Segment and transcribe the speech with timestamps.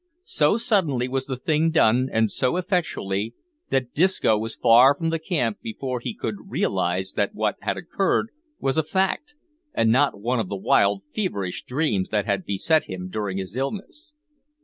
[0.25, 3.35] So suddenly was the thing done, and so effectually,
[3.69, 8.31] that Disco was far from the camp before he could realise that what had occurred
[8.57, 9.35] was a fact,
[9.75, 14.15] and not one of the wild feverish dreams that had beset him during his illness.